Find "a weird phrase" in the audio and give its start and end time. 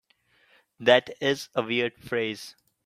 1.53-2.55